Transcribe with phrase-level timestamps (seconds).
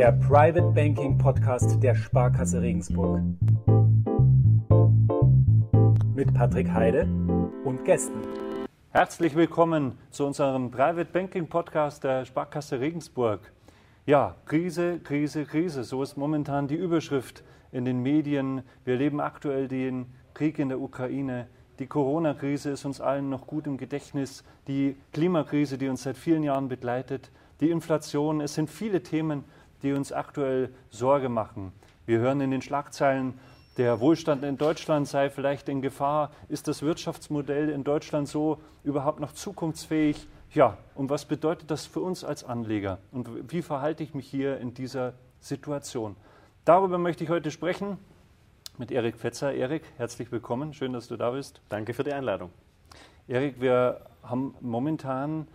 [0.00, 3.20] der Private Banking Podcast der Sparkasse Regensburg.
[6.14, 7.06] Mit Patrick Heide
[7.66, 8.22] und Gästen.
[8.92, 13.52] Herzlich willkommen zu unserem Private Banking Podcast der Sparkasse Regensburg.
[14.06, 18.62] Ja, Krise, Krise, Krise, so ist momentan die Überschrift in den Medien.
[18.86, 21.46] Wir erleben aktuell den Krieg in der Ukraine.
[21.78, 24.44] Die Corona-Krise ist uns allen noch gut im Gedächtnis.
[24.66, 27.30] Die Klimakrise, die uns seit vielen Jahren begleitet.
[27.60, 28.40] Die Inflation.
[28.40, 29.44] Es sind viele Themen,
[29.82, 31.72] die uns aktuell Sorge machen.
[32.06, 33.34] Wir hören in den Schlagzeilen,
[33.76, 36.32] der Wohlstand in Deutschland sei vielleicht in Gefahr.
[36.48, 40.26] Ist das Wirtschaftsmodell in Deutschland so überhaupt noch zukunftsfähig?
[40.52, 42.98] Ja, und was bedeutet das für uns als Anleger?
[43.12, 46.16] Und wie verhalte ich mich hier in dieser Situation?
[46.64, 47.96] Darüber möchte ich heute sprechen
[48.76, 49.54] mit Erik Fetzer.
[49.54, 50.74] Erik, herzlich willkommen.
[50.74, 51.60] Schön, dass du da bist.
[51.68, 52.50] Danke für die Einladung.
[53.28, 55.46] Erik, wir haben momentan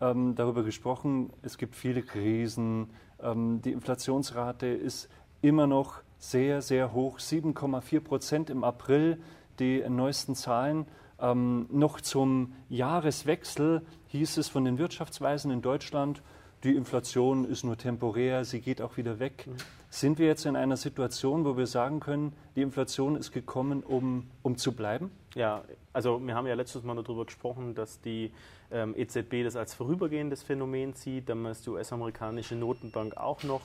[0.00, 2.90] ähm, darüber gesprochen, es gibt viele Krisen.
[3.22, 5.08] Ähm, die Inflationsrate ist
[5.40, 9.20] immer noch sehr, sehr hoch, 7,4 Prozent im April,
[9.58, 10.86] die neuesten Zahlen.
[11.18, 16.22] Ähm, noch zum Jahreswechsel hieß es von den Wirtschaftsweisen in Deutschland,
[16.64, 19.46] die Inflation ist nur temporär, sie geht auch wieder weg.
[19.48, 19.56] Mhm.
[19.90, 24.28] Sind wir jetzt in einer Situation, wo wir sagen können, die Inflation ist gekommen, um,
[24.42, 25.10] um zu bleiben?
[25.34, 28.32] Ja, also wir haben ja letztes Mal darüber gesprochen, dass die
[28.70, 33.62] ähm, EZB das als vorübergehendes Phänomen sieht, damals die US-amerikanische Notenbank auch noch.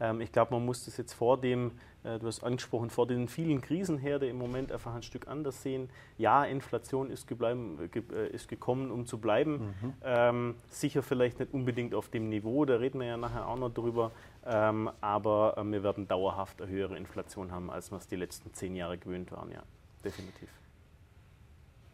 [0.00, 1.72] Ähm, ich glaube, man muss das jetzt vor dem,
[2.04, 5.90] äh, du hast angesprochen, vor den vielen Krisenherde im Moment einfach ein Stück anders sehen.
[6.18, 9.74] Ja, Inflation ist, gebleiben, äh, ist gekommen, um zu bleiben.
[9.80, 9.94] Mhm.
[10.04, 13.72] Ähm, sicher vielleicht nicht unbedingt auf dem Niveau, da reden wir ja nachher auch noch
[13.72, 14.12] drüber.
[14.46, 18.52] Ähm, aber äh, wir werden dauerhaft eine höhere Inflation haben, als wir es die letzten
[18.54, 19.62] zehn Jahre gewöhnt waren, ja,
[20.04, 20.48] definitiv.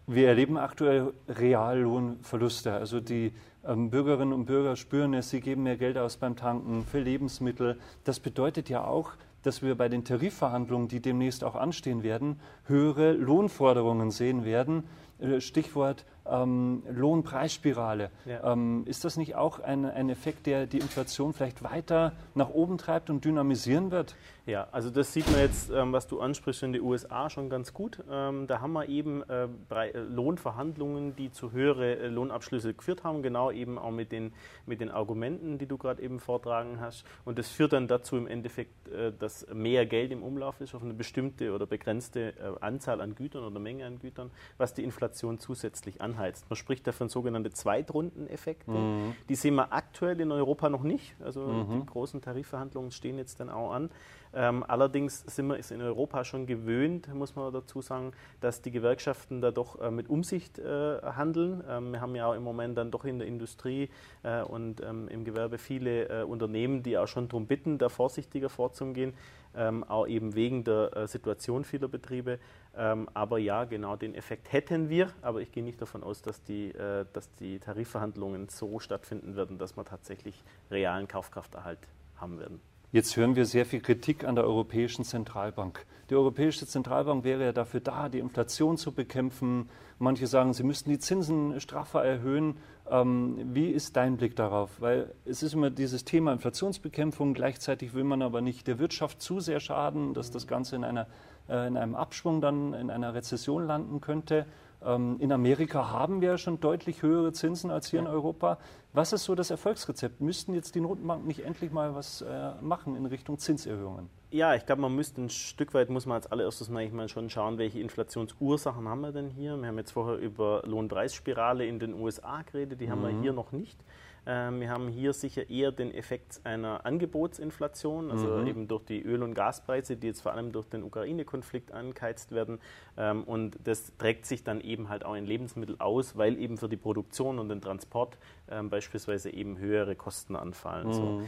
[0.06, 2.72] Wir erleben aktuell Reallohnverluste.
[2.72, 3.32] Also die
[3.66, 7.78] ähm, Bürgerinnen und Bürger spüren es, sie geben mehr Geld aus beim Tanken für Lebensmittel.
[8.04, 13.12] Das bedeutet ja auch, dass wir bei den Tarifverhandlungen, die demnächst auch anstehen werden, höhere
[13.12, 14.84] Lohnforderungen sehen werden.
[15.18, 18.10] Äh, Stichwort ähm, Lohnpreisspirale.
[18.26, 18.52] Ja.
[18.52, 22.76] Ähm, ist das nicht auch ein, ein Effekt, der die Inflation vielleicht weiter nach oben
[22.78, 24.16] treibt und dynamisieren wird?
[24.46, 27.72] Ja, also das sieht man jetzt, ähm, was du ansprichst, in den USA schon ganz
[27.72, 28.04] gut.
[28.10, 33.22] Ähm, da haben wir eben äh, äh, Lohnverhandlungen, die zu höhere äh, Lohnabschlüsse geführt haben,
[33.22, 34.34] genau eben auch mit den,
[34.66, 37.06] mit den Argumenten, die du gerade eben vortragen hast.
[37.24, 40.82] Und das führt dann dazu im Endeffekt, äh, dass mehr Geld im Umlauf ist auf
[40.82, 45.38] eine bestimmte oder begrenzte äh, Anzahl an Gütern oder Menge an Gütern, was die Inflation
[45.38, 46.50] zusätzlich anheizt.
[46.50, 48.70] Man spricht da von sogenannten Zweitrundeneffekte.
[48.70, 49.14] Mhm.
[49.30, 51.16] Die sehen wir aktuell in Europa noch nicht.
[51.24, 51.80] Also mhm.
[51.80, 53.88] die großen Tarifverhandlungen stehen jetzt dann auch an.
[54.34, 58.70] Ähm, allerdings sind wir es in Europa schon gewöhnt, muss man dazu sagen, dass die
[58.70, 61.62] Gewerkschaften da doch äh, mit Umsicht äh, handeln.
[61.68, 63.90] Ähm, wir haben ja auch im Moment dann doch in der Industrie
[64.22, 68.48] äh, und ähm, im Gewerbe viele äh, Unternehmen, die auch schon darum bitten, da vorsichtiger
[68.48, 69.14] vorzugehen,
[69.56, 72.40] ähm, auch eben wegen der äh, Situation vieler Betriebe.
[72.76, 76.42] Ähm, aber ja, genau den Effekt hätten wir, aber ich gehe nicht davon aus, dass
[76.42, 81.78] die, äh, dass die Tarifverhandlungen so stattfinden werden, dass wir tatsächlich realen Kaufkrafterhalt
[82.16, 82.73] haben werden.
[82.94, 85.84] Jetzt hören wir sehr viel Kritik an der Europäischen Zentralbank.
[86.10, 89.68] Die Europäische Zentralbank wäre ja dafür da, die Inflation zu bekämpfen.
[89.98, 92.56] Manche sagen, sie müssten die Zinsen straffer erhöhen.
[92.88, 94.80] Ähm, wie ist dein Blick darauf?
[94.80, 99.40] Weil es ist immer dieses Thema Inflationsbekämpfung, gleichzeitig will man aber nicht der Wirtschaft zu
[99.40, 101.08] sehr schaden, dass das Ganze in, einer,
[101.48, 104.46] äh, in einem Abschwung dann in einer Rezession landen könnte.
[104.84, 108.58] Ähm, in Amerika haben wir schon deutlich höhere Zinsen als hier in Europa.
[108.92, 110.20] Was ist so das Erfolgsrezept?
[110.20, 114.08] Müssten jetzt die Notenbanken nicht endlich mal was äh, machen in Richtung Zinserhöhungen?
[114.30, 117.08] Ja, ich glaube, man müsste ein Stück weit, muss man als allererstes mal, ich meine,
[117.08, 119.56] schon schauen, welche Inflationsursachen haben wir denn hier.
[119.56, 122.90] Wir haben jetzt vorher über Lohnpreisspirale in den USA geredet, die mhm.
[122.90, 123.22] haben wir mhm.
[123.22, 123.78] hier noch nicht.
[124.26, 128.46] Ähm, wir haben hier sicher eher den Effekt einer Angebotsinflation, also mhm.
[128.46, 132.58] eben durch die Öl- und Gaspreise, die jetzt vor allem durch den Ukraine-Konflikt angeheizt werden.
[132.96, 136.68] Ähm, und das trägt sich dann eben halt auch in Lebensmittel aus, weil eben für
[136.68, 138.18] die Produktion und den Transport
[138.50, 140.88] ähm, beispielsweise eben höhere Kosten anfallen.
[140.88, 140.92] Mhm.
[140.92, 141.22] So.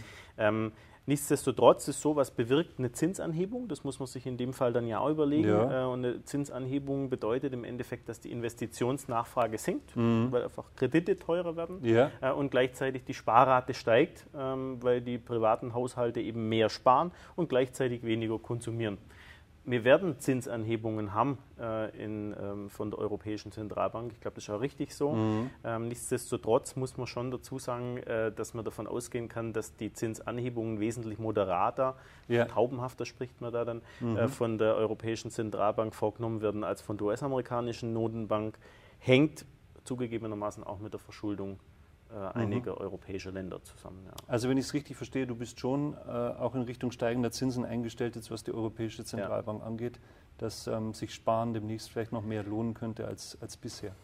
[1.07, 3.69] Nichtsdestotrotz ist sowas bewirkt eine Zinsanhebung.
[3.69, 5.49] Das muss man sich in dem Fall dann ja auch überlegen.
[5.49, 5.85] Ja.
[5.85, 10.29] Äh, und eine Zinsanhebung bedeutet im Endeffekt, dass die Investitionsnachfrage sinkt, mhm.
[10.33, 12.11] weil einfach Kredite teurer werden ja.
[12.21, 17.49] Äh, und gleichzeitig die Sparrate steigt, ähm, weil die privaten Haushalte eben mehr sparen und
[17.49, 18.99] gleichzeitig weniger konsumieren
[19.67, 24.13] wir werden Zinsanhebungen haben äh, in, ähm, von der Europäischen Zentralbank.
[24.13, 25.13] Ich glaube, das ist auch richtig so.
[25.13, 25.51] Mhm.
[25.65, 29.93] Ähm, nichtsdestotrotz muss man schon dazu sagen, äh, dass man davon ausgehen kann, dass die
[29.93, 31.97] Zinsanhebungen wesentlich moderater,
[32.29, 32.45] ja.
[32.45, 34.17] taubenhafter spricht man da dann, äh, mhm.
[34.17, 38.59] äh, von der Europäischen Zentralbank vorgenommen werden als von der US-amerikanischen Notenbank.
[39.01, 39.45] Hängt
[39.85, 41.59] zugegebenermaßen auch mit der Verschuldung
[42.17, 42.79] äh, einiger mhm.
[42.79, 44.03] europäischer Länder zusammen.
[44.07, 44.13] Ja.
[44.27, 47.65] Also wenn ich es richtig verstehe, du bist schon äh, auch in Richtung steigender Zinsen
[47.65, 49.67] eingestellt, jetzt was die Europäische Zentralbank ja.
[49.67, 50.01] angeht,
[50.39, 53.95] dass ähm, sich Sparen demnächst vielleicht noch mehr lohnen könnte als, als bisher.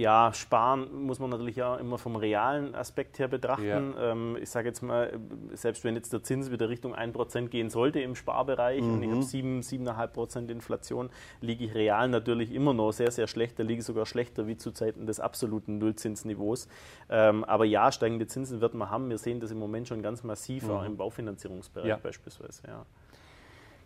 [0.00, 3.94] Ja, sparen muss man natürlich auch immer vom realen Aspekt her betrachten.
[3.96, 4.12] Ja.
[4.12, 5.12] Ähm, ich sage jetzt mal,
[5.52, 8.94] selbst wenn jetzt der Zins wieder Richtung 1% gehen sollte im Sparbereich mhm.
[8.94, 11.10] und ich habe 7, 7,5% Inflation,
[11.42, 13.58] liege ich real natürlich immer noch sehr, sehr schlecht.
[13.58, 16.66] Da liege ich sogar schlechter wie zu Zeiten des absoluten Nullzinsniveaus.
[17.10, 19.10] Ähm, aber ja, steigende Zinsen wird man haben.
[19.10, 20.70] Wir sehen das im Moment schon ganz massiv, mhm.
[20.70, 21.98] auch im Baufinanzierungsbereich ja.
[21.98, 22.62] beispielsweise.
[22.66, 22.86] Ja.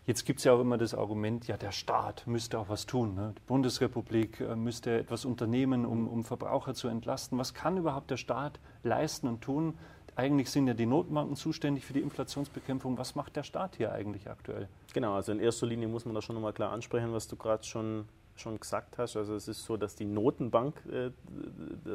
[0.07, 3.15] Jetzt gibt es ja auch immer das Argument, ja, der Staat müsste auch was tun.
[3.15, 3.33] Ne?
[3.39, 7.39] Die Bundesrepublik äh, müsste etwas unternehmen, um, um Verbraucher zu entlasten.
[7.39, 9.79] Was kann überhaupt der Staat leisten und tun?
[10.15, 12.99] Eigentlich sind ja die Notenbanken zuständig für die Inflationsbekämpfung.
[12.99, 14.69] Was macht der Staat hier eigentlich aktuell?
[14.93, 17.65] Genau, also in erster Linie muss man da schon nochmal klar ansprechen, was du gerade
[17.65, 19.17] schon schon gesagt hast.
[19.17, 21.11] Also es ist so, dass die Notenbank äh,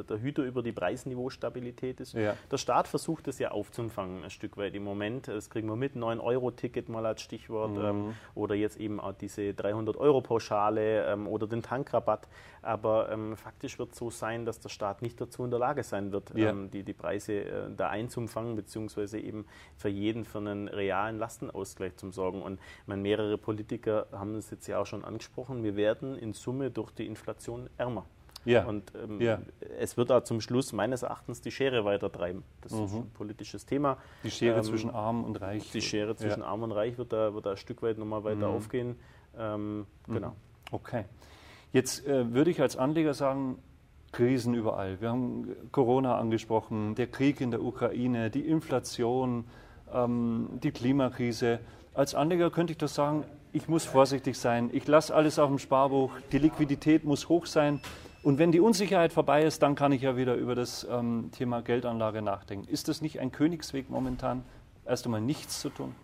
[0.04, 2.14] der Hüter über die Preisniveaustabilität ist.
[2.14, 2.36] Ja.
[2.50, 5.28] Der Staat versucht es ja aufzufangen ein Stück weit im Moment.
[5.28, 7.86] Das kriegen wir mit, 9-Euro-Ticket mal als Stichwort mhm.
[7.86, 12.28] ähm, oder jetzt eben auch diese 300-Euro-Pauschale ähm, oder den Tankrabatt.
[12.62, 15.84] Aber ähm, faktisch wird es so sein, dass der Staat nicht dazu in der Lage
[15.84, 16.50] sein wird, ja.
[16.50, 19.46] Ähm, die, die Preise äh, da einzufangen, beziehungsweise eben
[19.78, 22.42] für jeden für einen realen Lastenausgleich zu sorgen.
[22.42, 25.64] Und meine, mehrere Politiker haben das jetzt ja auch schon angesprochen.
[25.64, 28.06] Wir werden in in Summe durch die Inflation ärmer.
[28.46, 28.66] Ja.
[28.66, 29.40] Und ähm, ja.
[29.80, 32.44] es wird da zum Schluss meines Erachtens die Schere weiter treiben.
[32.62, 32.84] Das mhm.
[32.86, 33.98] ist ein politisches Thema.
[34.24, 35.72] Die Schere ähm, zwischen Arm und Reich.
[35.72, 36.48] Die Schere zwischen ja.
[36.48, 38.56] Arm und Reich wird da, wird da ein Stück weit nochmal weiter mhm.
[38.56, 38.96] aufgehen.
[39.38, 40.14] Ähm, mhm.
[40.14, 40.36] Genau.
[40.72, 41.06] Okay.
[41.74, 43.60] Jetzt äh, würde ich als Anleger sagen,
[44.12, 45.02] Krisen überall.
[45.02, 49.46] Wir haben Corona angesprochen, der Krieg in der Ukraine, die Inflation,
[49.94, 51.60] ähm, die Klimakrise.
[51.94, 55.60] Als Anleger könnte ich das sagen, ich muss vorsichtig sein, ich lasse alles auf dem
[55.60, 57.82] Sparbuch, die Liquidität muss hoch sein.
[58.22, 61.62] Und wenn die Unsicherheit vorbei ist, dann kann ich ja wieder über das ähm, Thema
[61.62, 62.68] Geldanlage nachdenken.
[62.68, 64.44] Ist das nicht ein Königsweg momentan,
[64.86, 65.96] erst einmal nichts zu tun?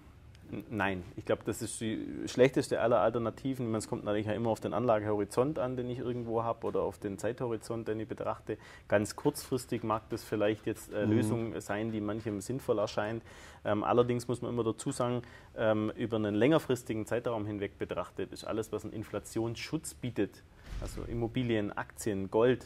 [0.69, 3.73] Nein, ich glaube, das ist die schlechteste aller Alternativen.
[3.75, 7.17] Es kommt natürlich immer auf den Anlagehorizont an, den ich irgendwo habe, oder auf den
[7.17, 8.57] Zeithorizont, den ich betrachte.
[8.87, 11.11] Ganz kurzfristig mag das vielleicht jetzt eine mhm.
[11.11, 13.23] Lösung sein, die manchem sinnvoll erscheint.
[13.63, 15.23] Ähm, allerdings muss man immer dazu sagen,
[15.57, 20.43] ähm, über einen längerfristigen Zeitraum hinweg betrachtet ist alles, was einen Inflationsschutz bietet,
[20.81, 22.65] also Immobilien, Aktien, Gold,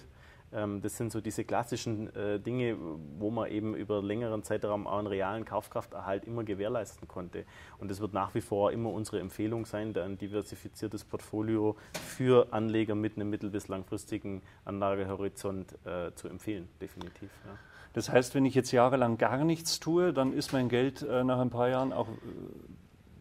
[0.51, 2.75] das sind so diese klassischen äh, Dinge,
[3.17, 7.45] wo man eben über längeren Zeitraum auch einen realen Kaufkrafterhalt immer gewährleisten konnte.
[7.77, 12.95] Und das wird nach wie vor immer unsere Empfehlung sein, ein diversifiziertes Portfolio für Anleger
[12.95, 17.29] mit einem mittel- bis langfristigen Anlagehorizont äh, zu empfehlen, definitiv.
[17.45, 17.57] Ja.
[17.93, 21.39] Das heißt, wenn ich jetzt jahrelang gar nichts tue, dann ist mein Geld äh, nach
[21.39, 22.11] ein paar Jahren auch äh,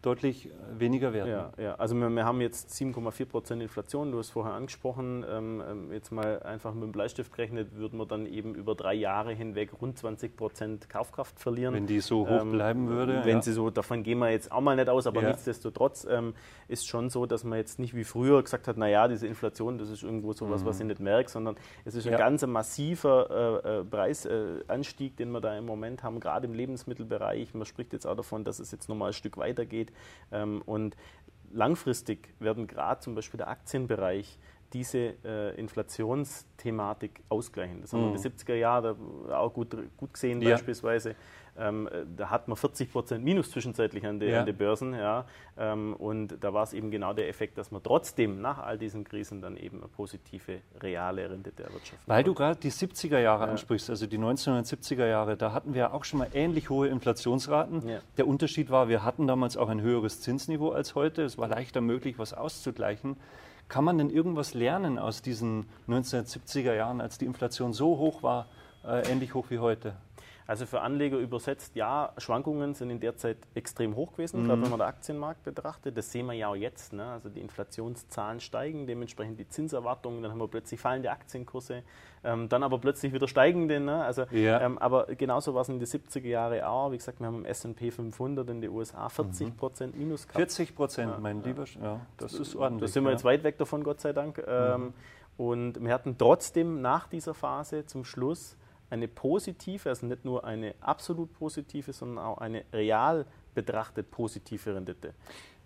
[0.01, 1.27] deutlich äh, weniger wert.
[1.27, 1.75] Ja, ja.
[1.75, 5.25] also wir, wir haben jetzt 7,4 Prozent Inflation, du hast vorher angesprochen.
[5.29, 8.93] Ähm, ähm, jetzt mal einfach mit dem Bleistift gerechnet, würden wir dann eben über drei
[8.93, 11.73] Jahre hinweg rund 20 Prozent Kaufkraft verlieren.
[11.73, 13.21] Wenn die so hoch ähm, bleiben würde.
[13.23, 13.41] Wenn ja.
[13.41, 15.29] sie so, davon gehen wir jetzt auch mal nicht aus, aber ja.
[15.29, 16.33] nichtsdestotrotz ähm,
[16.67, 19.89] ist schon so, dass man jetzt nicht wie früher gesagt hat, naja, diese Inflation, das
[19.89, 20.65] ist irgendwo sowas, mhm.
[20.65, 21.55] was ich nicht merke, sondern
[21.85, 26.47] es ist ein ganz massiver äh, äh, Preisanstieg, den wir da im Moment haben, gerade
[26.47, 27.53] im Lebensmittelbereich.
[27.53, 29.97] Man spricht jetzt auch davon, dass es jetzt nochmal ein Stück weitergeht geht.
[30.31, 30.95] Ähm, und
[31.51, 34.37] langfristig werden gerade zum Beispiel der Aktienbereich
[34.73, 37.81] diese äh, Inflationsthematik ausgleichen.
[37.81, 40.51] Das haben wir in den 70er Jahren auch gut, gut gesehen ja.
[40.51, 41.15] beispielsweise.
[41.57, 44.43] Ähm, äh, da hat man 40 Prozent Minus zwischenzeitlich an den ja.
[44.51, 44.93] Börsen.
[44.93, 45.25] Ja.
[45.57, 49.03] Ähm, und da war es eben genau der Effekt, dass man trotzdem nach all diesen
[49.03, 53.51] Krisen dann eben eine positive reale Rendite erwirtschaften Weil du gerade die 70er Jahre ja.
[53.51, 57.87] ansprichst, also die 1970er Jahre, da hatten wir auch schon mal ähnlich hohe Inflationsraten.
[57.87, 57.99] Ja.
[58.17, 61.23] Der Unterschied war, wir hatten damals auch ein höheres Zinsniveau als heute.
[61.23, 63.17] Es war leichter möglich, was auszugleichen.
[63.69, 68.47] Kann man denn irgendwas lernen aus diesen 1970er Jahren, als die Inflation so hoch war,
[68.83, 69.93] äh, ähnlich hoch wie heute?
[70.49, 74.47] Also für Anleger übersetzt, ja, Schwankungen sind in der Zeit extrem hoch gewesen, mhm.
[74.47, 75.95] gerade wenn man den Aktienmarkt betrachtet.
[75.95, 76.91] Das sehen wir ja auch jetzt.
[76.91, 77.05] Ne?
[77.05, 81.83] Also die Inflationszahlen steigen, dementsprechend die Zinserwartungen, dann haben wir plötzlich fallende Aktienkurse,
[82.23, 83.79] ähm, dann aber plötzlich wieder steigende.
[83.79, 84.03] Ne?
[84.03, 84.59] Also, ja.
[84.59, 86.91] ähm, aber genauso war es in den 70er Jahren auch.
[86.91, 90.01] Wie gesagt, wir haben im S&P 500 in den USA 40 Prozent mhm.
[90.01, 90.37] Minus gehabt.
[90.37, 91.65] 40 Prozent, ja, mein Lieber.
[91.79, 92.89] Ja, das ist ordentlich.
[92.89, 94.43] Da sind wir jetzt weit weg davon, Gott sei Dank.
[94.47, 94.93] Ähm, mhm.
[95.37, 98.57] Und wir hatten trotzdem nach dieser Phase zum Schluss
[98.89, 105.13] eine positive, also nicht nur eine absolut positive, sondern auch eine real betrachtet positive Rendite.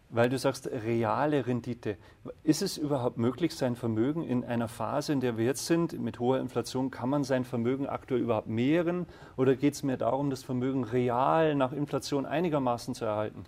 [0.10, 1.98] Weil du sagst, reale Rendite.
[2.44, 6.20] Ist es überhaupt möglich, sein Vermögen in einer Phase, in der wir jetzt sind, mit
[6.20, 9.08] hoher Inflation, kann man sein Vermögen aktuell überhaupt mehren?
[9.38, 13.46] Oder geht es mehr darum, das Vermögen real nach Inflation einigermaßen zu erhalten?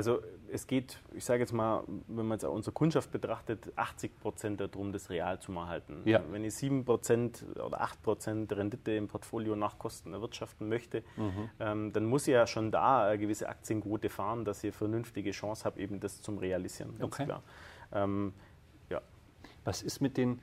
[0.00, 4.18] Also es geht, ich sage jetzt mal, wenn man jetzt auch unsere Kundschaft betrachtet, 80
[4.18, 6.00] Prozent darum, das real zu erhalten.
[6.06, 6.22] Ja.
[6.30, 11.50] Wenn ich 7 Prozent oder 8 Prozent Rendite im Portfolio nach Kosten erwirtschaften möchte, Mhm.
[11.60, 15.32] ähm, dann muss ich ja schon da eine gewisse Aktienquote fahren, dass ich eine vernünftige
[15.32, 16.94] Chance habe, eben das zum Realisieren.
[16.98, 17.26] Okay.
[17.26, 17.42] klar.
[17.92, 18.32] Ähm,
[18.88, 19.02] ja.
[19.64, 20.40] Was ist mit den,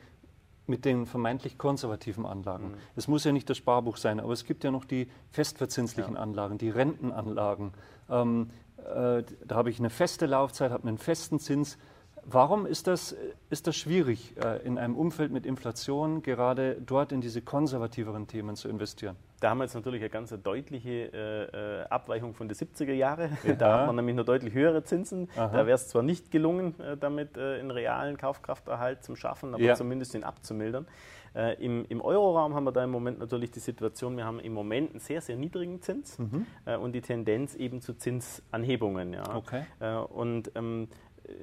[0.67, 2.73] mit den vermeintlich konservativen Anlagen?
[2.73, 2.77] Mhm.
[2.95, 6.19] Es muss ja nicht das Sparbuch sein, aber es gibt ja noch die festverzinslichen Ja.
[6.21, 7.71] Anlagen, die Rentenanlagen.
[8.07, 8.53] Ähm, äh,
[8.87, 11.77] da habe ich eine feste Laufzeit, habe einen festen Zins.
[12.23, 13.15] Warum ist das,
[13.49, 18.55] ist das schwierig, äh, in einem Umfeld mit Inflation gerade dort in diese konservativeren Themen
[18.55, 19.15] zu investieren?
[19.39, 23.37] Da haben wir jetzt natürlich eine ganz deutliche äh, äh, Abweichung von den 70er Jahren.
[23.43, 23.53] Ja.
[23.57, 25.29] Da hat man nämlich noch deutlich höhere Zinsen.
[25.35, 25.47] Aha.
[25.49, 29.61] Da wäre es zwar nicht gelungen, äh, damit äh, einen realen Kaufkrafterhalt zu schaffen, aber
[29.63, 29.75] Ja.
[29.75, 30.87] zumindest den abzumildern.
[31.35, 34.53] Äh, Im im Euroraum haben wir da im Moment natürlich die Situation, wir haben im
[34.53, 36.17] Moment einen sehr, sehr niedrigen Zins
[36.65, 39.13] äh, und die Tendenz eben zu Zinsanhebungen.
[39.13, 39.35] Ja.
[39.35, 39.63] Okay.
[39.79, 40.87] Äh, und ähm,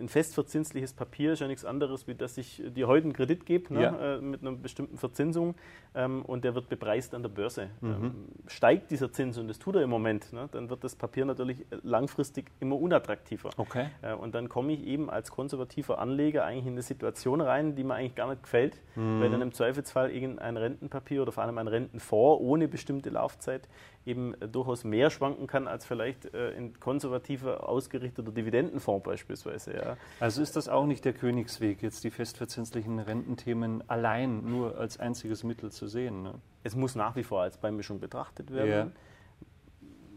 [0.01, 3.73] ein festverzinsliches Papier ist ja nichts anderes, wie dass ich dir heute einen Kredit gebe
[3.75, 4.15] ne, Ja.
[4.17, 5.55] äh, mit einer bestimmten Verzinsung
[5.95, 7.69] ähm, und der wird bepreist an der Börse.
[7.81, 7.91] Mhm.
[7.91, 8.15] Ähm,
[8.47, 11.61] steigt dieser Zins, und das tut er im Moment, ne, dann wird das Papier natürlich
[11.71, 13.51] äh, langfristig immer unattraktiver.
[13.57, 13.89] Okay.
[14.03, 17.85] Äh, und dann komme ich eben als konservativer Anleger eigentlich in eine Situation rein, die
[17.85, 19.21] mir eigentlich gar nicht gefällt, Mhm.
[19.21, 23.69] weil dann im Zweifelsfall irgendein Rentenpapier oder vor allem ein Rentenfonds ohne bestimmte Laufzeit
[24.07, 29.75] eben äh, durchaus mehr schwanken kann als vielleicht äh, ein konservativer ausgerichteter Dividendenfonds beispielsweise.
[29.75, 29.97] Ja.
[30.21, 35.45] Also ist das auch nicht der Königsweg, jetzt die festverzinslichen Rententhemen allein nur als einziges
[35.45, 36.23] Mittel zu sehen?
[36.23, 36.35] Ne?
[36.63, 38.71] Es muss nach wie vor als Beimischung betrachtet werden.
[38.71, 38.91] Ja.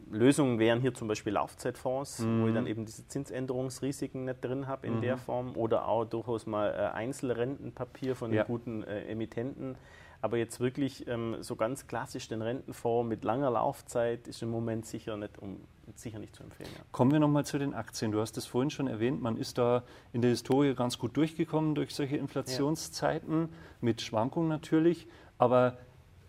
[0.09, 2.41] Lösungen wären hier zum Beispiel Laufzeitfonds, Mhm.
[2.41, 6.45] wo ich dann eben diese Zinsänderungsrisiken nicht drin habe in der Form oder auch durchaus
[6.45, 8.43] mal äh, Einzelrentenpapier von Ja.
[8.43, 9.75] guten äh, Emittenten.
[10.21, 14.85] Aber jetzt wirklich ähm, so ganz klassisch den Rentenfonds mit langer Laufzeit ist im Moment
[14.85, 15.61] sicher nicht, um,
[15.95, 16.69] sicher nicht zu empfehlen.
[16.75, 16.83] Ja.
[16.91, 18.11] Kommen wir nochmal zu den Aktien.
[18.11, 19.83] Du hast es vorhin schon erwähnt, man ist da
[20.13, 25.07] in der Historie ganz gut durchgekommen durch solche Inflationszeiten, mit Schwankungen natürlich.
[25.37, 25.77] Aber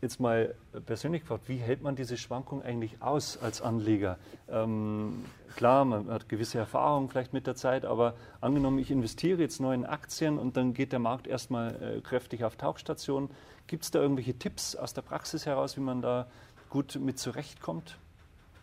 [0.00, 0.54] jetzt mal
[0.86, 4.18] persönlich gefragt, wie hält man diese Schwankung eigentlich aus als Anleger?
[4.48, 5.24] Ähm,
[5.56, 9.74] klar, man hat gewisse Erfahrungen vielleicht mit der Zeit, aber angenommen, ich investiere jetzt neu
[9.74, 13.30] in Aktien und dann geht der Markt erstmal äh, kräftig auf Tauchstation.
[13.66, 16.28] Gibt es da irgendwelche Tipps aus der Praxis heraus, wie man da
[16.70, 17.98] gut mit zurechtkommt?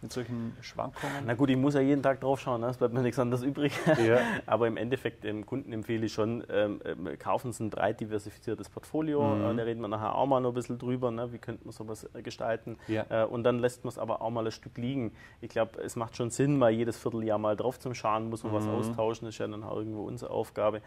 [0.05, 1.23] Mit solchen Schwankungen?
[1.25, 2.67] Na gut, ich muss ja jeden Tag drauf schauen, ne?
[2.67, 3.73] es bleibt mir nichts anderes übrig.
[4.05, 4.19] Ja.
[4.45, 8.69] Aber im Endeffekt, dem Kunden empfehle ich schon, ähm, ähm, kaufen Sie ein breit diversifiziertes
[8.69, 9.23] Portfolio.
[9.23, 9.41] Mhm.
[9.45, 11.33] Äh, da reden wir nachher auch mal noch ein bisschen drüber, ne?
[11.33, 12.77] wie könnte man sowas äh, gestalten.
[12.87, 13.05] Ja.
[13.09, 15.11] Äh, und dann lässt man es aber auch mal ein Stück liegen.
[15.41, 18.53] Ich glaube, es macht schon Sinn, mal jedes Vierteljahr mal drauf zu schauen, muss man
[18.53, 18.75] was Mhm.
[18.75, 20.81] austauschen, das ist ja dann auch irgendwo unsere Aufgabe.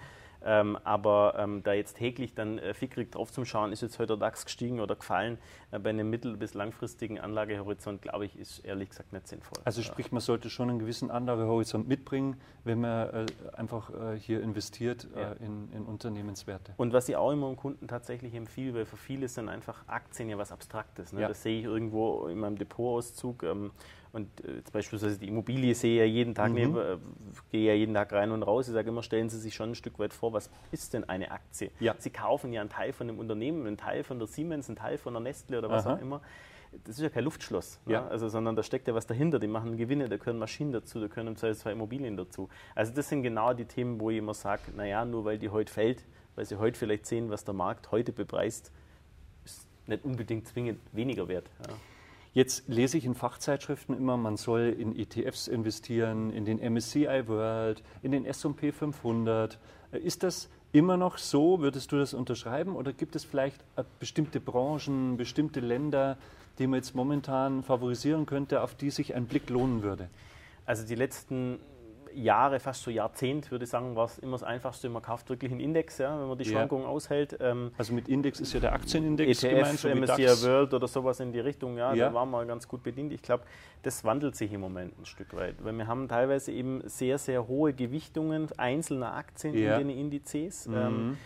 [0.44, 4.08] Ähm, aber ähm, da jetzt täglich dann äh, fickrig drauf zum Schauen, ist jetzt heute
[4.16, 5.36] der DAX gestiegen oder gefallen,
[5.72, 9.58] äh, bei einem mittel- bis langfristigen Anlagehorizont, glaube ich, ist ehrlich gesagt nicht sinnvoll.
[9.64, 9.86] Also Ja.
[9.88, 13.26] sprich, man sollte schon einen gewissen Anlagehorizont mitbringen, wenn man äh,
[13.56, 15.32] einfach äh, hier investiert Ja.
[15.32, 16.72] äh, in, in Unternehmenswerte.
[16.76, 20.28] Und was ich auch immer dem Kunden tatsächlich empfehle, weil für viele sind einfach Aktien
[20.28, 21.12] ja was Abstraktes.
[21.12, 21.22] Ne?
[21.22, 21.28] Ja.
[21.28, 23.42] Das sehe ich irgendwo in meinem Depotauszug.
[23.42, 23.72] Ähm,
[24.18, 26.54] und äh, jetzt beispielsweise die Immobilie sehe ich ja jeden Tag, Mhm.
[26.54, 26.96] neben, äh,
[27.50, 28.68] gehe ja jeden Tag rein und raus.
[28.68, 31.30] Ich sage immer, stellen Sie sich schon ein Stück weit vor, was ist denn eine
[31.30, 31.70] Aktie?
[31.80, 31.94] Ja.
[31.98, 34.98] Sie kaufen ja einen Teil von einem Unternehmen, einen Teil von der Siemens, einen Teil
[34.98, 35.94] von der Nestle oder was Aha.
[35.94, 36.20] auch immer.
[36.84, 38.02] Das ist ja kein Luftschloss, Ja.
[38.02, 38.08] ne?
[38.10, 39.38] also, sondern da steckt ja was dahinter.
[39.38, 42.50] Die machen Gewinne, da gehören Maschinen dazu, da gehören im Zweifelsfall Immobilien dazu.
[42.74, 45.72] Also das sind genau die Themen, wo ich immer sage, naja, nur weil die heute
[45.72, 48.70] fällt, weil sie heute vielleicht sehen, was der Markt heute bepreist,
[49.46, 51.48] ist nicht unbedingt zwingend weniger wert.
[51.66, 51.74] Ja.
[52.34, 57.82] Jetzt lese ich in Fachzeitschriften immer, man soll in ETFs investieren, in den MSCI World,
[58.02, 59.58] in den S&P 500.
[59.92, 61.60] Äh, Ist das immer noch so?
[61.60, 62.76] Würdest du das unterschreiben?
[62.76, 66.18] Oder gibt es vielleicht äh, bestimmte Branchen, bestimmte Länder,
[66.58, 70.08] die man jetzt momentan favorisieren könnte, auf die sich ein Blick lohnen würde?
[70.66, 71.58] Also die letzten
[72.22, 74.88] Jahre, fast so Jahrzehnt, würde ich sagen, war es immer das Einfachste.
[74.88, 76.52] Man kauft wirklich einen Index, ja, wenn man die Ja.
[76.52, 77.36] Schwankungen aushält.
[77.40, 80.46] Ähm, Also mit Index ist ja der Aktienindex ETF, gemeint, so MSCI DAX.
[80.46, 82.08] World oder sowas in die Richtung, ja, Ja.
[82.08, 83.12] da waren wir ganz gut bedient.
[83.12, 83.44] Ich glaube,
[83.82, 87.46] das wandelt sich im Moment ein Stück weit, weil wir haben teilweise eben sehr, sehr
[87.46, 89.78] hohe Gewichtungen einzelner Aktien Ja.
[89.78, 90.66] in den Indizes.
[90.66, 90.74] Mhm.
[90.76, 91.16] Ähm,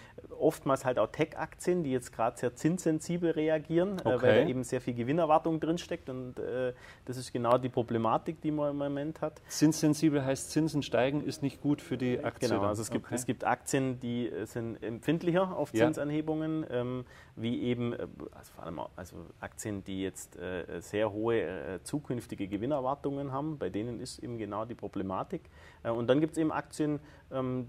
[0.42, 4.22] oftmals halt auch Tech-Aktien, die jetzt gerade sehr zinssensibel reagieren, äh, Okay.
[4.22, 6.72] weil da eben sehr viel Gewinnerwartung drinsteckt und äh,
[7.04, 9.40] das ist genau die Problematik, die man im Moment hat.
[9.48, 12.48] Zinssensibel heißt, Zinsen steigen ist nicht gut für die Aktie.
[12.48, 12.70] Genau, dann.
[12.70, 13.14] also es gibt, Okay.
[13.14, 15.86] es gibt Aktien, die äh, sind empfindlicher auf Ja.
[15.86, 17.04] Zinsanhebungen, ähm,
[17.36, 22.48] wie eben äh, also vor allem also Aktien, die jetzt äh, sehr hohe äh, zukünftige
[22.48, 25.42] Gewinnerwartungen haben, bei denen ist eben genau die Problematik.
[25.82, 27.00] Äh, und dann gibt es eben Aktien,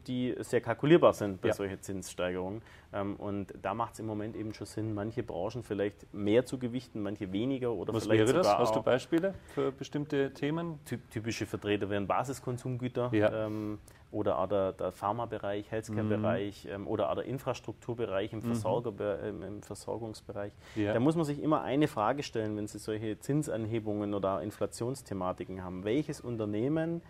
[0.07, 1.53] die sehr kalkulierbar sind bei Ja.
[1.53, 2.61] solchen Zinssteigerungen.
[2.91, 6.59] Ähm, und da macht es im Moment eben schon Sinn, manche Branchen vielleicht mehr zu
[6.59, 8.57] gewichten, manche weniger oder Was vielleicht wäre das?
[8.57, 10.79] Hast du Beispiele für bestimmte Themen?
[10.85, 13.45] typ- typische Vertreter wären Basiskonsumgüter Ja.
[13.45, 13.79] ähm,
[14.11, 19.63] oder auch der, der Pharmabereich, Healthcare-Bereich ähm, oder auch der Infrastrukturbereich im, Versorger, ähm, im
[19.63, 20.51] Versorgungsbereich.
[20.75, 20.93] Ja.
[20.93, 25.83] Da muss man sich immer eine Frage stellen, wenn Sie solche Zinsanhebungen oder Inflationsthematiken haben.
[25.83, 27.01] Welches Unternehmen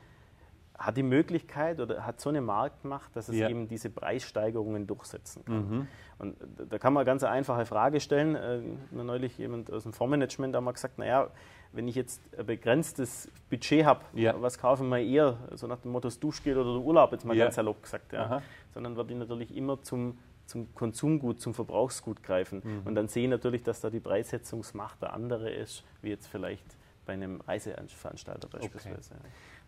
[0.78, 3.50] hat die Möglichkeit oder hat so eine Marktmacht, dass es Ja.
[3.50, 5.70] eben diese Preissteigerungen durchsetzen kann?
[5.70, 5.88] Mhm.
[6.20, 6.36] Und
[6.70, 8.36] da kann man eine ganz einfache Frage stellen.
[8.36, 8.62] Äh,
[8.92, 11.30] neulich jemand aus dem Fondsmanagement hat mal gesagt, naja,
[11.74, 14.40] wenn ich jetzt ein begrenztes Budget habe, Ja.
[14.42, 17.26] was kaufe ich mal eher, so nach dem Motto das Duschgeld oder der Urlaub, jetzt
[17.26, 17.46] mal Ja.
[17.46, 18.14] ganz salopp gesagt.
[18.14, 18.26] Ja.
[18.26, 18.42] Aha.
[18.74, 22.62] Sondern werde ich natürlich immer zum, zum Konsumgut, zum Verbrauchsgut greifen.
[22.64, 22.82] Mhm.
[22.86, 26.66] Und dann sehe ich natürlich, dass da die Preissetzungsmacht eine andere ist, wie jetzt vielleicht
[27.06, 29.16] bei einem Reiseveranstalter beispielsweise.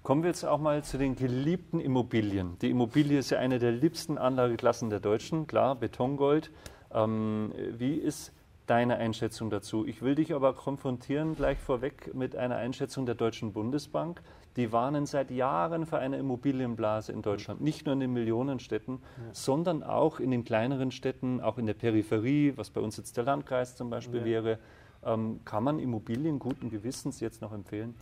[0.06, 2.60] Kommen wir jetzt auch mal zu den geliebten Immobilien.
[2.62, 6.52] Die Immobilie ist ja eine der liebsten Anlageklassen der Deutschen, klar, Betongold.
[6.94, 8.32] Ähm, wie ist
[8.68, 9.84] deine Einschätzung dazu?
[9.88, 14.22] Ich will dich aber konfrontieren gleich vorweg mit einer Einschätzung der Deutschen Bundesbank.
[14.58, 19.00] Die warnen seit Jahren vor einer Immobilienblase in Deutschland, nicht nur in den Millionenstädten,
[19.32, 23.24] sondern auch in den kleineren Städten, auch in der Peripherie, was bei uns jetzt der
[23.24, 24.26] Landkreis zum Beispiel Ja.
[24.26, 24.60] wäre.
[25.04, 27.96] Ähm, kann man Immobilien guten Gewissens jetzt noch empfehlen?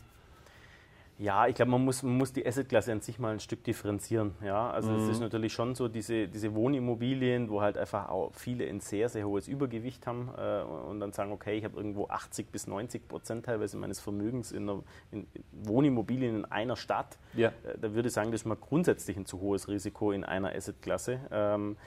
[1.19, 4.33] Ja, ich glaube, man muss, man muss die Assetklasse an sich mal ein Stück differenzieren.
[4.43, 4.71] Ja?
[4.71, 5.11] Also es Mhm.
[5.11, 9.25] ist natürlich schon so, diese, diese Wohnimmobilien, wo halt einfach auch viele ein sehr, sehr
[9.27, 13.45] hohes Übergewicht haben äh, und dann sagen, okay, ich habe irgendwo 80 bis 90 Prozent
[13.45, 17.17] teilweise meines Vermögens in, einer, in Wohnimmobilien in einer Stadt.
[17.35, 17.49] Ja.
[17.63, 20.53] Äh, Da würde ich sagen, das ist mal grundsätzlich ein zu hohes Risiko in einer
[20.55, 21.19] Assetklasse.
[21.31, 21.77] Ähm,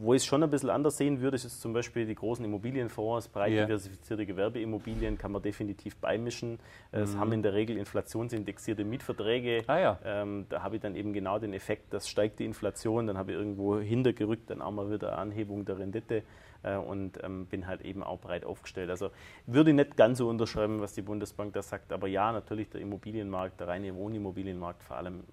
[0.00, 3.28] wo ich es schon ein bisschen anders sehen würde, ist zum Beispiel die großen Immobilienfonds,
[3.28, 3.64] breit Ja.
[3.64, 6.52] diversifizierte Gewerbeimmobilien kann man definitiv beimischen.
[6.52, 6.58] Mhm.
[6.98, 9.62] Es haben in der Regel inflationsindexierte Mietverträge.
[9.66, 9.98] Ah ja.
[10.04, 13.32] Ähm, da habe ich dann eben genau den Effekt, dass steigt die Inflation, dann habe
[13.32, 16.22] ich irgendwo hintergerückt, dann auch mal wieder Anhebung der Rendite
[16.62, 18.90] äh, und ähm, bin halt eben auch breit aufgestellt.
[18.90, 19.10] Also
[19.46, 22.80] würde ich nicht ganz so unterschreiben, was die Bundesbank da sagt, aber ja, natürlich der
[22.80, 25.24] Immobilienmarkt, der reine Wohnimmobilienmarkt vor allem,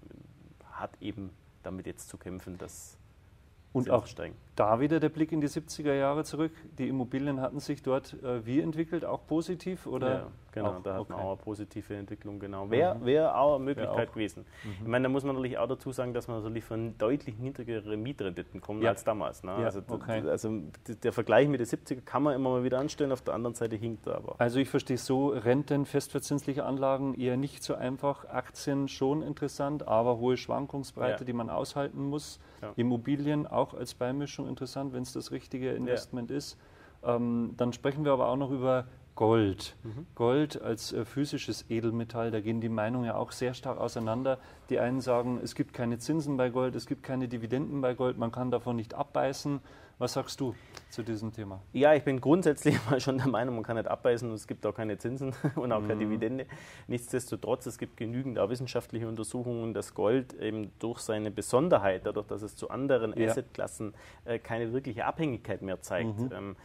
[0.70, 1.30] hat eben
[1.62, 2.98] damit jetzt zu kämpfen, dass
[3.72, 4.34] Und auch steigen.
[4.54, 6.52] Da wieder der Blick in die 70er Jahre zurück.
[6.78, 9.04] Die Immobilien hatten sich dort äh, wie entwickelt?
[9.04, 9.86] Auch positiv?
[9.86, 10.08] Oder?
[10.08, 11.12] Ja, genau, auch, da hat okay.
[11.12, 12.70] man auch eine positive Entwicklung, genau.
[12.70, 14.12] Wäre wär auch eine Möglichkeit auch.
[14.12, 14.44] gewesen.
[14.80, 18.02] Ich meine, da muss man natürlich auch dazu sagen, dass man natürlich von deutlich niedrigeren
[18.02, 18.90] Mietrenditen kommt Ja.
[18.90, 19.42] als damals.
[19.42, 19.52] Ne?
[19.58, 20.22] Ja, also, okay.
[20.28, 20.60] also
[21.02, 23.76] der Vergleich mit den 70er kann man immer mal wieder anstellen, auf der anderen Seite
[23.76, 24.36] hinkt er aber.
[24.38, 30.18] Also ich verstehe so, Renten, festverzinsliche Anlagen eher nicht so einfach, Aktien schon interessant, aber
[30.18, 31.24] hohe Schwankungsbreite, Ja.
[31.24, 32.38] die man aushalten muss.
[32.76, 36.56] Immobilien auch als Beimischung interessant, wenn es das richtige Investment ist.
[37.04, 39.76] Ähm, dann sprechen wir aber auch noch über Gold.
[39.82, 40.06] Mhm.
[40.14, 44.38] Gold als äh, physisches Edelmetall, da gehen die Meinungen ja auch sehr stark auseinander.
[44.70, 48.16] Die einen sagen, es gibt keine Zinsen bei Gold, es gibt keine Dividenden bei Gold,
[48.18, 49.60] man kann davon nicht abbeißen.
[49.98, 50.52] Was sagst du
[50.90, 51.60] zu diesem Thema?
[51.72, 54.66] Ja, ich bin grundsätzlich mal schon der Meinung, man kann nicht abbeißen und es gibt
[54.66, 56.46] auch keine Zinsen und auch keine Dividende.
[56.88, 62.42] Nichtsdestotrotz, es gibt genügend auch wissenschaftliche Untersuchungen, dass Gold eben durch seine Besonderheit, dadurch, dass
[62.42, 63.30] es zu anderen Ja.
[63.30, 63.94] Assetklassen
[64.24, 66.56] äh, keine wirkliche Abhängigkeit mehr zeigt, ähm, äh, eine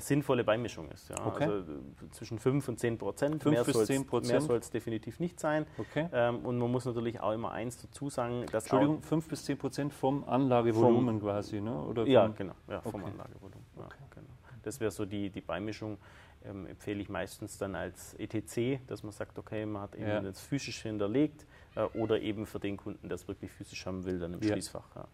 [0.00, 1.08] sinnvolle Beimischung ist.
[1.10, 1.26] Ja.
[1.26, 1.44] Okay.
[1.44, 1.64] Also
[2.12, 3.44] zwischen 5 und 10 Prozent.
[3.44, 4.32] Mehr bis soll's- 10 Prozent?
[4.32, 5.66] Mehr soll es definitiv nicht sein.
[5.78, 6.08] Okay.
[6.12, 9.58] Ähm, und man muss natürlich auch immer eins dazu sagen, dass Entschuldigung, 5 bis 10
[9.58, 11.78] Prozent vom Anlagevolumen quasi, ne?
[11.82, 13.10] Oder ja, vom- genau, ja, vom Okay.
[13.12, 13.64] Anlagevolumen.
[13.76, 14.26] Ja, genau.
[14.62, 15.98] Das wäre so die, die Beimischung.
[16.44, 20.20] Ähm, empfehle ich meistens dann als ETC, dass man sagt, okay, man hat eben Ja.
[20.20, 24.20] das physisch hinterlegt äh, oder eben für den Kunden, der es wirklich physisch haben will,
[24.20, 24.52] dann im Ja.
[24.52, 24.84] Schließfach.
[24.94, 25.04] Ja.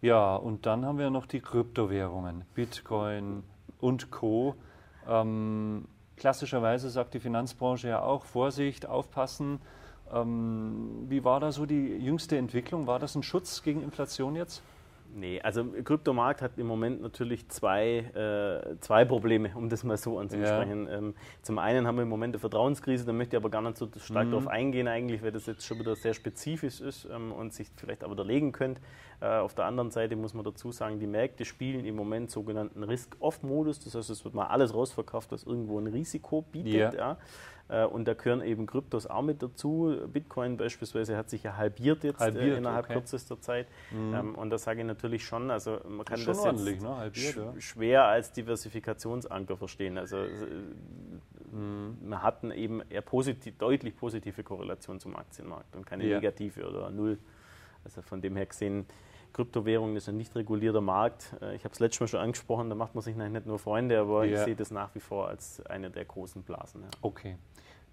[0.00, 3.42] Ja, und dann haben wir noch die Kryptowährungen, Bitcoin
[3.82, 4.54] und Co.
[5.06, 9.60] Ähm, klassischerweise sagt die Finanzbranche ja auch, Vorsicht, aufpassen.
[10.12, 12.86] Ähm, wie war da so die jüngste Entwicklung?
[12.86, 14.62] War das ein Schutz gegen Inflation jetzt?
[15.14, 20.18] Nee, also Kryptomarkt hat im Moment natürlich zwei, äh, zwei Probleme, um das mal so
[20.18, 20.88] anzusprechen.
[20.90, 23.76] Ähm, zum einen haben wir im Moment eine Vertrauenskrise, da möchte ich aber gar nicht
[23.76, 27.52] so stark darauf eingehen eigentlich, weil das jetzt schon wieder sehr spezifisch ist ähm, und
[27.52, 28.80] sich vielleicht aber widerlegen könnte.
[29.20, 32.82] Äh, auf der anderen Seite muss man dazu sagen, die Märkte spielen im Moment sogenannten
[32.82, 36.72] Risk-Off-Modus, das heißt, es wird mal alles rausverkauft, was irgendwo ein Risiko bietet.
[36.72, 36.92] Ja.
[36.92, 37.18] Ja.
[37.68, 39.96] Äh, Und da gehören eben Kryptos auch mit dazu.
[40.12, 42.94] Bitcoin beispielsweise hat sich ja halbiert jetzt Halbiert, äh, innerhalb okay.
[42.94, 43.66] kürzester Zeit.
[43.92, 46.96] Ähm, und da sage ich natürlich schon, also man kann das ordentlich, jetzt ne?
[46.96, 47.60] Halbiert, sch ja.
[47.60, 49.98] schwer als Diversifikationsanker verstehen.
[49.98, 50.28] Also äh,
[51.52, 51.98] Mhm.
[52.08, 56.16] man hat eben eher positiv, deutlich positive Korrelation zum Aktienmarkt und keine Ja.
[56.16, 57.18] negative oder null.
[57.84, 58.86] Also von dem her gesehen,
[59.32, 61.34] Kryptowährungen ist ein nicht regulierter Markt.
[61.40, 63.98] Äh, Ich habe es letztes Mal schon angesprochen, da macht man sich nicht nur Freunde,
[64.00, 64.44] aber ich Ja.
[64.44, 66.82] sehe das nach wie vor als eine der großen Blasen.
[66.82, 66.88] Ja.
[67.00, 67.36] Okay.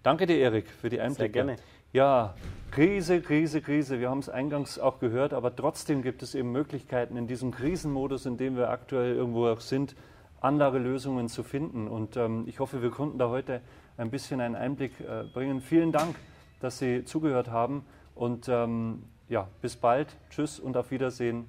[0.03, 1.31] Danke dir, Erik, für die Einblicke.
[1.31, 1.55] gerne.
[1.91, 2.35] Ja,
[2.71, 3.99] Krise, Krise, Krise.
[3.99, 8.25] Wir haben es eingangs auch gehört, aber trotzdem gibt es eben Möglichkeiten in diesem Krisenmodus,
[8.25, 9.95] in dem wir aktuell irgendwo auch sind,
[10.39, 11.87] andere Lösungen zu finden.
[11.87, 13.61] Und ähm, ich hoffe, wir konnten da heute
[13.97, 15.59] ein bisschen einen Einblick äh, bringen.
[15.61, 16.15] Vielen Dank,
[16.61, 17.83] dass Sie zugehört haben
[18.15, 20.17] und ähm, ja, bis bald.
[20.29, 21.47] Tschüss und auf Wiedersehen.